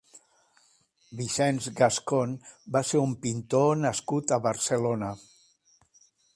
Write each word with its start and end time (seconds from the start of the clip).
Vicenç 1.19 1.67
Gascón 1.81 2.33
va 2.77 2.83
ser 2.93 3.03
un 3.09 3.15
pintor 3.27 3.71
nascut 3.85 4.37
a 4.39 4.43
Barcelona. 4.49 5.15